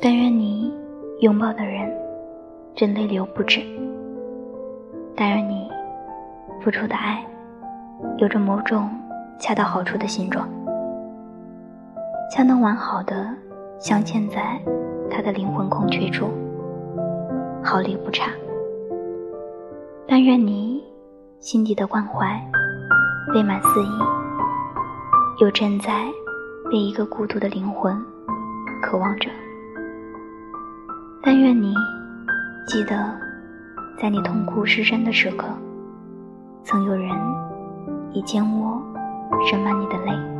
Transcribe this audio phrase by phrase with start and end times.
[0.00, 0.72] 但愿你
[1.20, 1.92] 拥抱的人
[2.76, 3.60] 真泪流不止。
[5.16, 5.68] 但愿你
[6.62, 7.26] 付出的爱
[8.18, 8.88] 有着某种
[9.40, 10.48] 恰到好处的形状，
[12.30, 13.34] 恰能完好的
[13.80, 14.60] 镶嵌在
[15.10, 16.28] 他的灵魂空缺处，
[17.60, 18.30] 毫厘不差。
[20.06, 20.80] 但愿你
[21.40, 22.40] 心底的关怀
[23.34, 23.98] 未满肆意，
[25.40, 26.06] 又正在
[26.70, 28.00] 被一个孤独的灵魂
[28.80, 29.28] 渴望着。
[31.40, 31.74] 愿你
[32.66, 33.28] 记得。
[34.00, 35.48] 在你痛哭失声的时刻，
[36.62, 37.10] 曾有人
[38.12, 38.80] 以肩窝
[39.50, 40.37] 盛满你的泪。